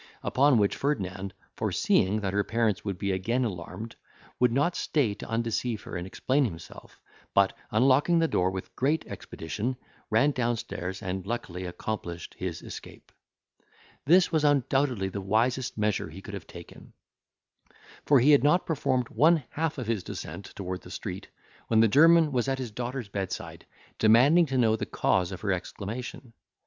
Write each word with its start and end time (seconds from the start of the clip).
Upon 0.23 0.57
which 0.57 0.75
Ferdinand, 0.75 1.35
foreseeing 1.55 2.21
that 2.21 2.33
her 2.33 2.43
parents 2.43 2.83
would 2.83 2.97
be 2.97 3.11
again 3.11 3.45
alarmed, 3.45 3.95
would 4.39 4.51
not 4.51 4.75
stay 4.75 5.13
to 5.13 5.29
undeceive 5.29 5.83
her 5.83 5.95
and 5.95 6.07
explain 6.07 6.43
himself, 6.43 6.99
but, 7.35 7.55
unlocking 7.69 8.17
the 8.17 8.27
door 8.27 8.49
with 8.49 8.75
great 8.75 9.05
expedition, 9.05 9.75
ran 10.09 10.31
downstairs, 10.31 11.03
and 11.03 11.27
luckily 11.27 11.65
accomplished 11.67 12.33
his 12.39 12.63
escape. 12.63 13.11
This 14.03 14.31
was 14.31 14.43
undoubtedly 14.43 15.09
the 15.09 15.21
wisest 15.21 15.77
measure 15.77 16.09
he 16.09 16.23
could 16.23 16.33
have 16.33 16.47
taken; 16.47 16.93
for 18.07 18.19
he 18.19 18.31
had 18.31 18.43
not 18.43 18.65
performed 18.65 19.09
one 19.09 19.43
half 19.51 19.77
of 19.77 19.85
his 19.85 20.01
descent 20.03 20.45
toward 20.55 20.81
the 20.81 20.89
street, 20.89 21.27
when 21.67 21.79
the 21.79 21.87
German 21.87 22.31
was 22.31 22.47
at 22.47 22.57
his 22.57 22.71
daughter's 22.71 23.07
bedside, 23.09 23.67
demanding 23.99 24.47
to 24.47 24.57
know 24.57 24.75
the 24.75 24.87
cause 24.87 25.31
of 25.31 25.41
her 25.41 25.51
exclamation. 25.53 26.33